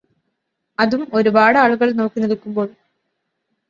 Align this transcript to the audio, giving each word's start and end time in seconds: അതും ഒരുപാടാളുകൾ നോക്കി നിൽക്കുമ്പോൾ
അതും 0.79 1.03
ഒരുപാടാളുകൾ 1.13 1.89
നോക്കി 1.93 2.19
നിൽക്കുമ്പോൾ 2.19 2.67